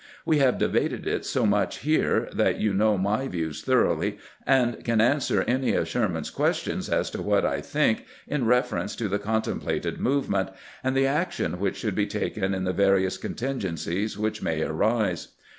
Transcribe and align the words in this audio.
We 0.25 0.39
have 0.39 0.57
debated 0.57 1.05
it 1.05 1.25
so 1.25 1.45
much 1.45 1.77
here 1.81 2.27
that 2.33 2.57
you 2.59 2.73
know 2.73 2.97
my 2.97 3.27
views 3.27 3.61
thoroughly, 3.61 4.17
and 4.47 4.83
can 4.83 4.99
answer 4.99 5.43
any 5.43 5.75
of 5.75 5.87
Sher 5.87 6.09
man's 6.09 6.31
questions 6.31 6.89
as 6.89 7.11
to 7.11 7.21
what 7.21 7.45
I 7.45 7.61
think 7.61 8.05
in 8.27 8.47
reference 8.47 8.95
to 8.95 9.07
the 9.07 9.19
contemplated 9.19 9.99
movement, 9.99 10.49
and 10.83 10.97
the 10.97 11.05
action 11.05 11.59
which 11.59 11.77
should 11.77 11.93
be 11.93 12.07
taken 12.07 12.55
in 12.55 12.63
the 12.63 12.73
various 12.73 13.17
contingencies 13.19 14.17
which 14.17 14.41
may 14.41 14.63
arise. 14.63 15.35